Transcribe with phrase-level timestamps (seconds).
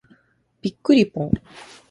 [0.63, 1.31] びっくりぽん。